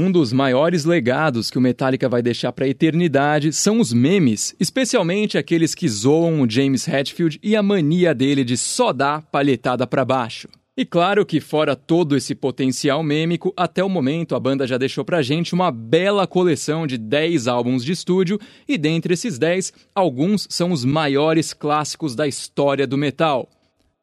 [0.00, 4.54] Um dos maiores legados que o Metallica vai deixar para a eternidade são os memes,
[4.60, 9.88] especialmente aqueles que zoam o James Hetfield e a mania dele de só dar palhetada
[9.88, 10.48] para baixo.
[10.76, 15.04] E claro que, fora todo esse potencial mêmico, até o momento a banda já deixou
[15.04, 18.38] pra gente uma bela coleção de 10 álbuns de estúdio,
[18.68, 23.50] e dentre esses 10, alguns são os maiores clássicos da história do metal.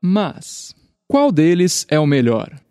[0.01, 0.75] Mas,
[1.07, 2.64] qual deles é o melhor?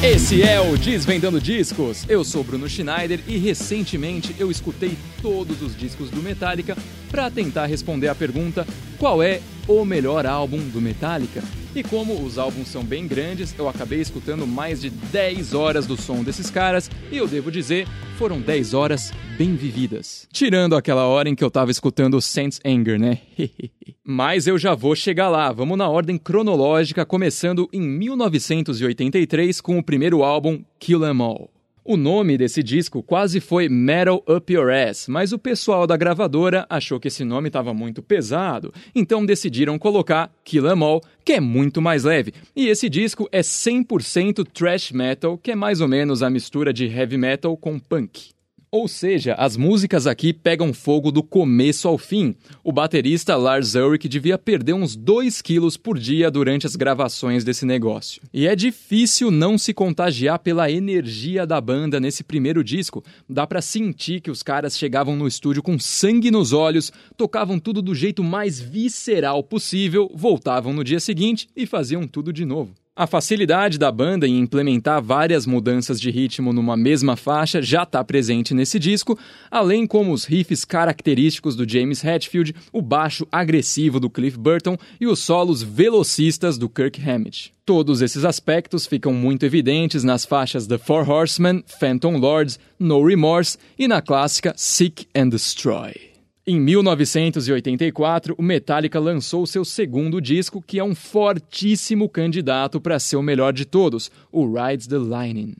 [0.00, 2.04] Esse é o Desvendando Discos.
[2.08, 6.76] Eu sou Bruno Schneider e recentemente eu escutei todos os discos do Metallica
[7.10, 8.64] para tentar responder a pergunta:
[8.96, 11.42] qual é o melhor álbum do Metallica?
[11.74, 15.96] E como os álbuns são bem grandes, eu acabei escutando mais de 10 horas do
[15.96, 17.86] som desses caras e eu devo dizer,
[18.16, 20.26] foram 10 horas bem vividas.
[20.32, 23.18] Tirando aquela hora em que eu tava escutando Saints Anger, né?
[24.02, 25.52] Mas eu já vou chegar lá.
[25.52, 31.50] Vamos na ordem cronológica, começando em 1983 com o primeiro álbum Kill Em All.
[31.90, 36.66] O nome desse disco quase foi Metal Up Your Ass, mas o pessoal da gravadora
[36.68, 41.40] achou que esse nome estava muito pesado, então decidiram colocar Kill Em All, que é
[41.40, 42.34] muito mais leve.
[42.54, 46.84] E esse disco é 100% thrash metal, que é mais ou menos a mistura de
[46.84, 48.37] heavy metal com punk.
[48.70, 52.34] Ou seja, as músicas aqui pegam fogo do começo ao fim.
[52.62, 57.64] O baterista Lars Ulrich devia perder uns 2 quilos por dia durante as gravações desse
[57.64, 58.20] negócio.
[58.32, 63.02] E é difícil não se contagiar pela energia da banda nesse primeiro disco.
[63.26, 67.80] Dá para sentir que os caras chegavam no estúdio com sangue nos olhos, tocavam tudo
[67.80, 72.74] do jeito mais visceral possível, voltavam no dia seguinte e faziam tudo de novo.
[72.98, 78.02] A facilidade da banda em implementar várias mudanças de ritmo numa mesma faixa já está
[78.02, 79.16] presente nesse disco,
[79.48, 85.06] além como os riffs característicos do James Hetfield, o baixo agressivo do Cliff Burton e
[85.06, 87.52] os solos velocistas do Kirk Hammett.
[87.64, 93.58] Todos esses aspectos ficam muito evidentes nas faixas The Four Horsemen, Phantom Lords, No Remorse
[93.78, 96.07] e na clássica Seek and Destroy.
[96.50, 103.16] Em 1984, o Metallica lançou seu segundo disco, que é um fortíssimo candidato para ser
[103.16, 105.54] o melhor de todos, o Rides the Lightning.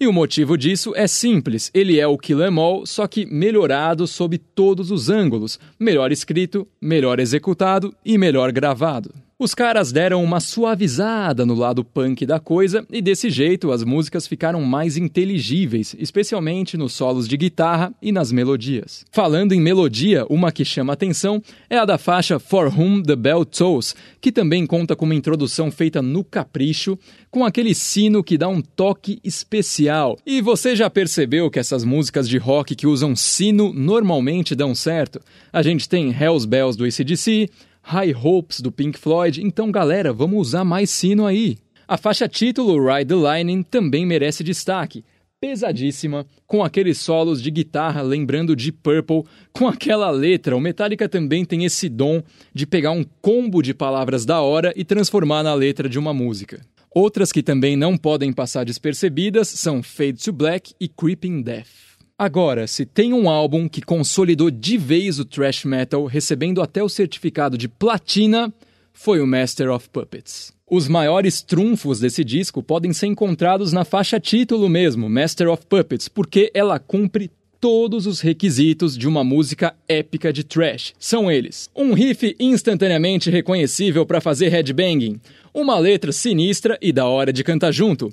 [0.00, 4.06] E o motivo disso é simples, ele é o Kill Em All, só que melhorado
[4.06, 9.14] sob todos os ângulos, melhor escrito, melhor executado e melhor gravado.
[9.42, 14.24] Os caras deram uma suavizada no lado punk da coisa e desse jeito as músicas
[14.24, 19.04] ficaram mais inteligíveis, especialmente nos solos de guitarra e nas melodias.
[19.10, 23.44] Falando em melodia, uma que chama atenção é a da faixa For Whom the Bell
[23.44, 26.96] Tolls, que também conta com uma introdução feita no capricho,
[27.28, 30.16] com aquele sino que dá um toque especial.
[30.24, 35.20] E você já percebeu que essas músicas de rock que usam sino normalmente dão certo?
[35.52, 37.50] A gente tem Hells Bells do ACDC,
[37.82, 41.58] High Hopes do Pink Floyd, então galera, vamos usar mais sino aí.
[41.86, 45.04] A faixa título Ride the Lightning também merece destaque.
[45.40, 50.56] Pesadíssima, com aqueles solos de guitarra lembrando de Purple, com aquela letra.
[50.56, 52.22] O Metallica também tem esse dom
[52.54, 56.64] de pegar um combo de palavras da hora e transformar na letra de uma música.
[56.94, 61.91] Outras que também não podem passar despercebidas são Fade to Black e Creeping Death.
[62.18, 66.88] Agora, se tem um álbum que consolidou de vez o thrash metal, recebendo até o
[66.88, 68.52] certificado de platina,
[68.92, 70.52] foi o Master of Puppets.
[70.70, 76.08] Os maiores trunfos desse disco podem ser encontrados na faixa título mesmo, Master of Puppets,
[76.08, 77.30] porque ela cumpre
[77.60, 80.94] todos os requisitos de uma música épica de thrash.
[80.98, 85.20] São eles: um riff instantaneamente reconhecível para fazer headbanging,
[85.54, 88.12] uma letra sinistra e da hora de cantar junto,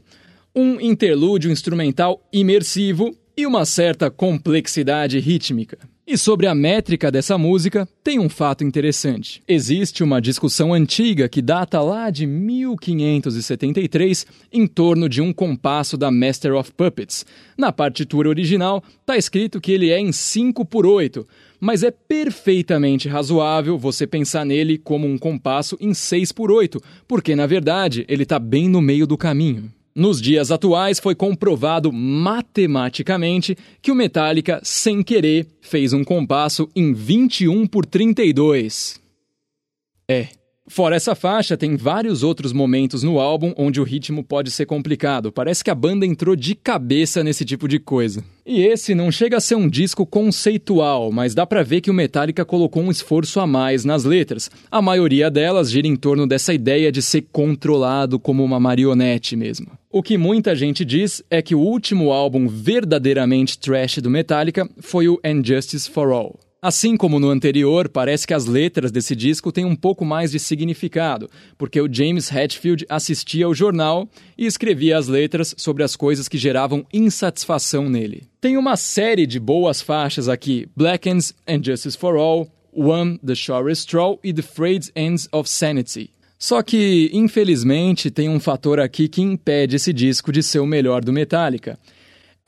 [0.55, 5.77] um interlúdio instrumental imersivo e uma certa complexidade rítmica.
[6.05, 9.41] E sobre a métrica dessa música, tem um fato interessante.
[9.47, 16.11] Existe uma discussão antiga que data lá de 1573 em torno de um compasso da
[16.11, 17.25] Master of Puppets.
[17.57, 21.25] Na partitura original, está escrito que ele é em 5 por 8,
[21.61, 27.38] mas é perfeitamente razoável você pensar nele como um compasso em 6 por 8, porque
[27.38, 29.71] na verdade ele está bem no meio do caminho.
[30.00, 36.94] Nos dias atuais, foi comprovado matematicamente que o Metallica, sem querer, fez um compasso em
[36.94, 38.98] 21 por 32.
[40.10, 40.30] É,
[40.72, 45.31] Fora essa faixa, tem vários outros momentos no álbum onde o ritmo pode ser complicado.
[45.31, 48.24] Parece que a banda entrou de cabeça nesse tipo de coisa.
[48.46, 51.94] E esse não chega a ser um disco conceitual, mas dá pra ver que o
[51.94, 54.51] Metallica colocou um esforço a mais nas letras.
[54.69, 59.78] A maioria delas gira em torno dessa ideia de ser controlado como uma marionete mesmo.
[59.91, 65.09] O que muita gente diz é que o último álbum verdadeiramente trash do Metallica foi
[65.09, 66.39] o And Justice for All.
[66.62, 70.38] Assim como no anterior, parece que as letras desse disco têm um pouco mais de
[70.38, 71.27] significado,
[71.57, 74.07] porque o James Hetfield assistia ao jornal
[74.38, 78.27] e escrevia as letras sobre as coisas que geravam insatisfação nele.
[78.39, 83.71] Tem uma série de boas faixas aqui: Blackens and Justice for All, One, The Shore
[83.71, 86.12] Straw e The Frayed Ends of Sanity.
[86.39, 91.03] Só que, infelizmente, tem um fator aqui que impede esse disco de ser o melhor
[91.03, 91.77] do Metallica.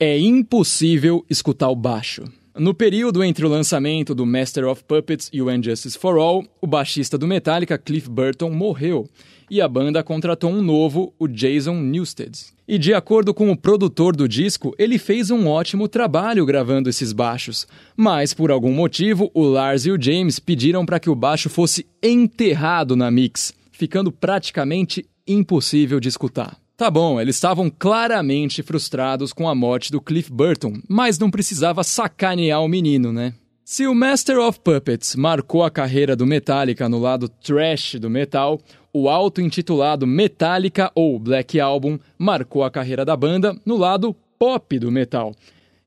[0.00, 2.24] É impossível escutar o baixo.
[2.58, 6.66] No período entre o lançamento do Master of Puppets e o Injustice for All, o
[6.66, 9.06] baixista do Metallica, Cliff Burton, morreu
[9.52, 12.32] e a banda contratou um novo, o Jason Newsted.
[12.66, 17.12] E de acordo com o produtor do disco, ele fez um ótimo trabalho gravando esses
[17.12, 21.50] baixos, mas por algum motivo o Lars e o James pediram para que o baixo
[21.50, 26.56] fosse enterrado na mix, ficando praticamente impossível de escutar.
[26.76, 31.82] Tá bom, eles estavam claramente frustrados com a morte do Cliff Burton, mas não precisava
[31.82, 33.34] sacanear o menino, né?
[33.64, 38.60] Se o Master of Puppets marcou a carreira do Metallica no lado trash do metal,
[38.92, 44.92] o auto-intitulado Metallica ou Black Album marcou a carreira da banda no lado pop do
[44.92, 45.34] metal.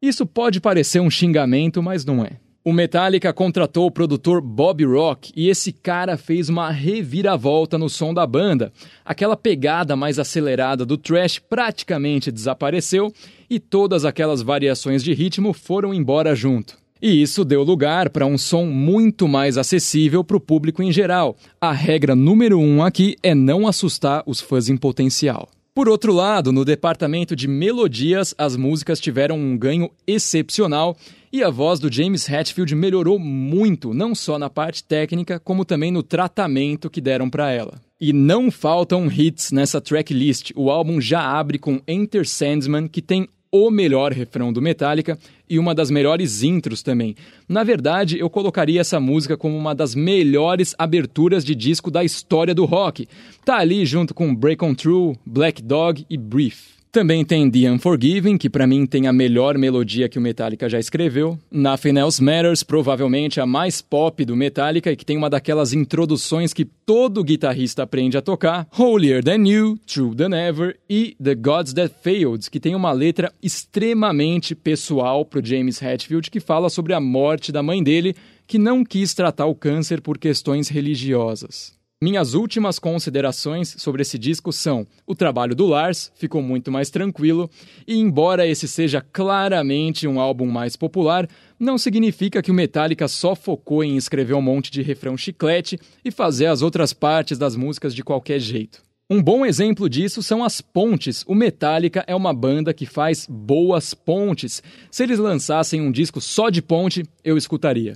[0.02, 2.32] Isso pode parecer um xingamento, mas não é.
[2.68, 8.12] O Metallica contratou o produtor Bob Rock e esse cara fez uma reviravolta no som
[8.12, 8.74] da banda.
[9.06, 13.14] Aquela pegada mais acelerada do thrash praticamente desapareceu
[13.48, 16.76] e todas aquelas variações de ritmo foram embora junto.
[17.00, 21.38] E isso deu lugar para um som muito mais acessível para o público em geral.
[21.62, 25.48] A regra número um aqui é não assustar os fãs em potencial.
[25.76, 30.96] Por outro lado, no departamento de melodias, as músicas tiveram um ganho excepcional
[31.34, 35.92] e a voz do James Hetfield melhorou muito, não só na parte técnica, como também
[35.92, 37.74] no tratamento que deram para ela.
[38.00, 40.54] E não faltam hits nessa tracklist.
[40.56, 45.20] O álbum já abre com Enter Sandman, que tem o melhor refrão do Metallica
[45.50, 47.16] e uma das melhores intros também.
[47.48, 52.54] Na verdade, eu colocaria essa música como uma das melhores aberturas de disco da história
[52.54, 53.08] do rock.
[53.44, 56.76] Tá ali junto com Break On True, Black Dog e Brief.
[56.96, 60.80] Também tem The Unforgiven, que para mim tem a melhor melodia que o Metallica já
[60.80, 61.38] escreveu.
[61.52, 66.54] Nothing Else Matters, provavelmente a mais pop do Metallica e que tem uma daquelas introduções
[66.54, 68.66] que todo guitarrista aprende a tocar.
[68.80, 73.30] Holier Than You, True Than Ever e The Gods That Failed, que tem uma letra
[73.44, 78.16] extremamente pessoal pro James Hetfield que fala sobre a morte da mãe dele,
[78.48, 81.76] que não quis tratar o câncer por questões religiosas.
[82.04, 87.50] Minhas últimas considerações sobre esse disco são: o trabalho do Lars ficou muito mais tranquilo,
[87.88, 91.26] e embora esse seja claramente um álbum mais popular,
[91.58, 96.12] não significa que o Metallica só focou em escrever um monte de refrão chiclete e
[96.12, 98.84] fazer as outras partes das músicas de qualquer jeito.
[99.10, 101.24] Um bom exemplo disso são as pontes.
[101.28, 104.62] O Metallica é uma banda que faz boas pontes.
[104.92, 107.96] Se eles lançassem um disco só de ponte, eu escutaria.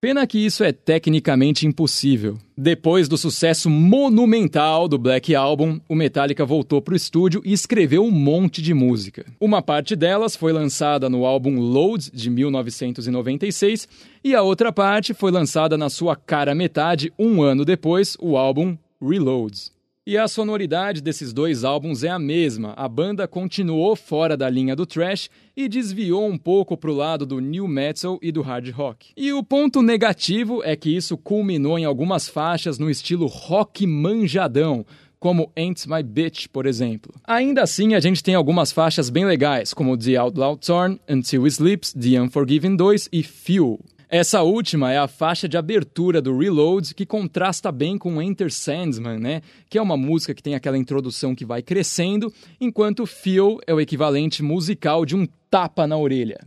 [0.00, 2.38] Pena que isso é tecnicamente impossível.
[2.56, 8.04] Depois do sucesso monumental do Black Album, o Metallica voltou para o estúdio e escreveu
[8.04, 9.26] um monte de música.
[9.40, 13.88] Uma parte delas foi lançada no álbum Load de 1996
[14.22, 18.78] e a outra parte foi lançada na sua cara metade um ano depois, o álbum
[19.02, 19.77] Reloads.
[20.08, 22.72] E a sonoridade desses dois álbuns é a mesma.
[22.78, 27.26] A banda continuou fora da linha do thrash e desviou um pouco para o lado
[27.26, 29.10] do new metal e do hard rock.
[29.14, 34.86] E o ponto negativo é que isso culminou em algumas faixas no estilo rock manjadão,
[35.20, 37.12] como Ain't My Bitch, por exemplo.
[37.22, 41.50] Ainda assim, a gente tem algumas faixas bem legais, como The Outlaw Torn, Until He
[41.50, 43.78] Sleeps, The Unforgiven 2 e Fuel.
[44.10, 49.18] Essa última é a faixa de abertura do Reload, que contrasta bem com Enter Sandman,
[49.18, 49.42] né?
[49.68, 53.80] Que é uma música que tem aquela introdução que vai crescendo, enquanto Feel é o
[53.80, 56.38] equivalente musical de um tapa na orelha.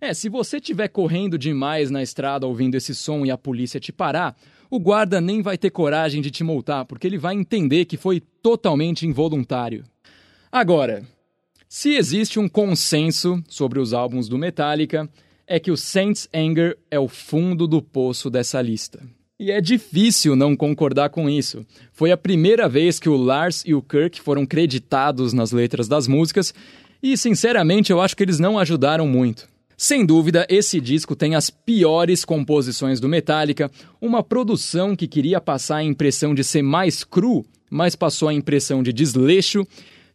[0.00, 3.92] É, se você estiver correndo demais na estrada ouvindo esse som e a polícia te
[3.92, 4.36] parar,
[4.68, 8.20] o guarda nem vai ter coragem de te multar, porque ele vai entender que foi
[8.20, 9.84] totalmente involuntário.
[10.50, 11.04] Agora,
[11.68, 15.08] se existe um consenso sobre os álbuns do Metallica,
[15.48, 19.00] é que o Saints Anger é o fundo do poço dessa lista.
[19.40, 21.64] E é difícil não concordar com isso.
[21.92, 26.06] Foi a primeira vez que o Lars e o Kirk foram creditados nas letras das
[26.06, 26.52] músicas,
[27.02, 29.48] e sinceramente eu acho que eles não ajudaram muito.
[29.76, 35.76] Sem dúvida, esse disco tem as piores composições do Metallica, uma produção que queria passar
[35.76, 39.64] a impressão de ser mais cru, mas passou a impressão de desleixo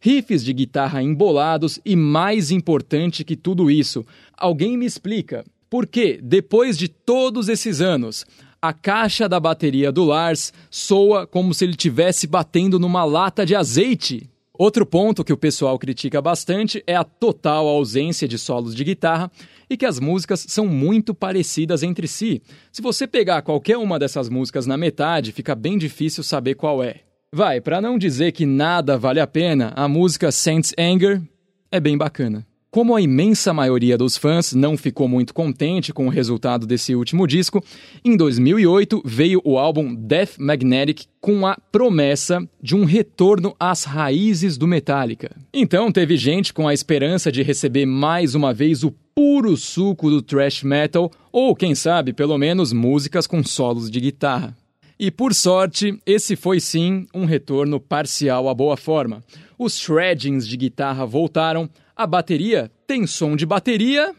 [0.04, 4.04] riffs de guitarra embolados e, mais importante que tudo isso,
[4.36, 8.26] alguém me explica por que, depois de todos esses anos,
[8.60, 13.54] a caixa da bateria do Lars soa como se ele estivesse batendo numa lata de
[13.54, 14.28] azeite?
[14.52, 19.32] Outro ponto que o pessoal critica bastante é a total ausência de solos de guitarra
[19.70, 22.42] e que as músicas são muito parecidas entre si.
[22.70, 27.00] Se você pegar qualquer uma dessas músicas na metade, fica bem difícil saber qual é.
[27.36, 31.20] Vai, para não dizer que nada vale a pena, a música Saints Anger
[31.68, 32.46] é bem bacana.
[32.70, 37.26] Como a imensa maioria dos fãs não ficou muito contente com o resultado desse último
[37.26, 37.60] disco,
[38.04, 44.56] em 2008 veio o álbum Death Magnetic com a promessa de um retorno às raízes
[44.56, 45.34] do Metallica.
[45.52, 50.22] Então teve gente com a esperança de receber mais uma vez o puro suco do
[50.22, 54.56] thrash metal, ou quem sabe, pelo menos músicas com solos de guitarra.
[54.98, 59.22] E por sorte, esse foi sim um retorno parcial à boa forma.
[59.58, 64.14] Os shreddings de guitarra voltaram, a bateria tem som de bateria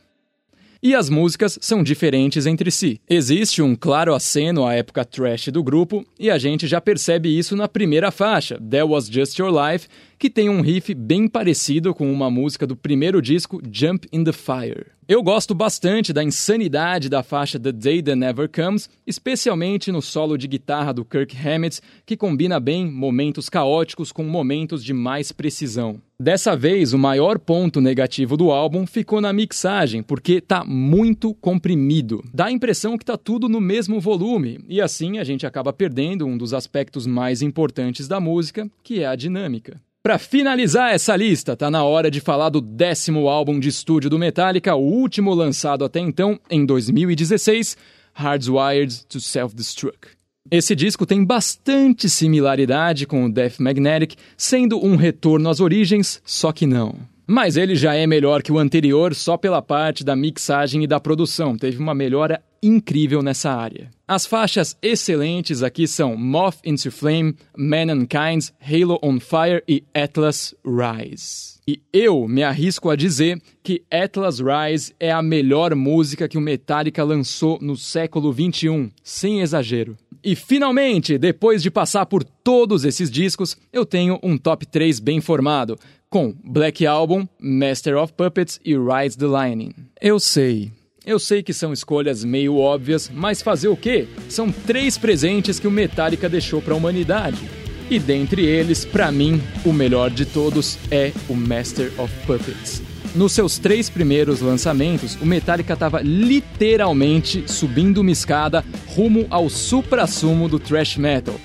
[0.86, 3.02] e as músicas são diferentes entre si.
[3.10, 7.56] Existe um claro aceno à época trash do grupo e a gente já percebe isso
[7.56, 9.88] na primeira faixa, That Was Just Your Life,
[10.20, 14.32] que tem um riff bem parecido com uma música do primeiro disco, Jump in the
[14.32, 14.86] Fire.
[15.08, 20.36] Eu gosto bastante da insanidade da faixa The Day That Never Comes, especialmente no solo
[20.36, 26.02] de guitarra do Kirk Hammett, que combina bem momentos caóticos com momentos de mais precisão.
[26.20, 32.24] Dessa vez, o maior ponto negativo do álbum ficou na mixagem, porque tá muito comprimido.
[32.34, 36.26] Dá a impressão que tá tudo no mesmo volume, e assim a gente acaba perdendo
[36.26, 39.80] um dos aspectos mais importantes da música, que é a dinâmica.
[40.06, 44.20] Para finalizar essa lista, tá na hora de falar do décimo álbum de estúdio do
[44.20, 47.76] Metallica, o último lançado até então, em 2016,
[48.14, 50.10] Hardwired to Self-Destruct.
[50.52, 56.52] Esse disco tem bastante similaridade com o Death Magnetic, sendo um retorno às origens, só
[56.52, 56.94] que não.
[57.28, 61.00] Mas ele já é melhor que o anterior só pela parte da mixagem e da
[61.00, 63.90] produção, teve uma melhora incrível nessa área.
[64.08, 71.56] As faixas excelentes aqui são Moth into Flame, Mankind, Halo on Fire e Atlas Rise.
[71.68, 76.42] E eu me arrisco a dizer que Atlas Rise é a melhor música que o
[76.42, 79.98] Metallica lançou no século 21, sem exagero.
[80.24, 85.22] E finalmente, depois de passar por todos esses discos, eu tenho um top 3 bem
[85.22, 85.78] formado,
[86.16, 89.74] com Black Album, Master of Puppets e Rise the Lightning.
[90.02, 90.72] Eu sei,
[91.06, 94.08] eu sei que são escolhas meio óbvias, mas fazer o quê?
[94.30, 97.50] São três presentes que o Metallica deixou para a humanidade.
[97.90, 102.82] E dentre eles, para mim, o melhor de todos é o Master of Puppets.
[103.14, 110.48] Nos seus três primeiros lançamentos, o Metallica estava literalmente subindo uma escada rumo ao supra-sumo
[110.48, 111.36] do thrash metal.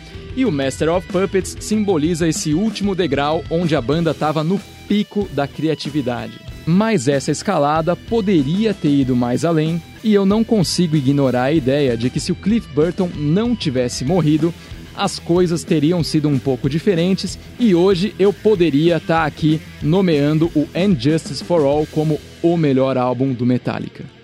[0.41, 5.29] E o Master of Puppets simboliza esse último degrau onde a banda estava no pico
[5.35, 6.33] da criatividade.
[6.65, 11.95] Mas essa escalada poderia ter ido mais além, e eu não consigo ignorar a ideia
[11.95, 14.51] de que se o Cliff Burton não tivesse morrido,
[14.97, 20.67] as coisas teriam sido um pouco diferentes e hoje eu poderia estar aqui nomeando o
[20.75, 24.20] And Justice for All como o melhor álbum do Metallica.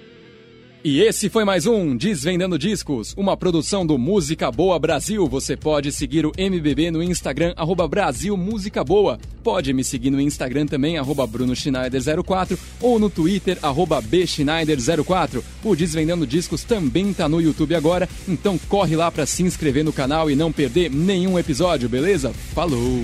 [0.88, 5.26] E esse foi mais um Desvendando Discos, uma produção do Música Boa Brasil.
[5.26, 9.19] Você pode seguir o MBB no Instagram, arroba Brasil Música Boa.
[9.43, 15.43] Pode me seguir no Instagram também, arroba Bruno Schneider04 ou no Twitter, arroba Bschneider04.
[15.64, 19.93] O Desvendando Discos também tá no YouTube agora, então corre lá para se inscrever no
[19.93, 22.33] canal e não perder nenhum episódio, beleza?
[22.55, 23.02] Falou!